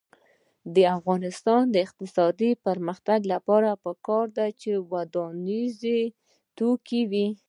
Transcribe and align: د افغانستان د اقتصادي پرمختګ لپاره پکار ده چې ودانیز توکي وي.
د 0.75 0.77
افغانستان 0.97 1.61
د 1.69 1.75
اقتصادي 1.85 2.51
پرمختګ 2.65 3.19
لپاره 3.33 3.69
پکار 3.83 4.25
ده 4.37 4.47
چې 4.61 4.71
ودانیز 4.91 5.79
توکي 6.57 7.01
وي. 7.11 7.27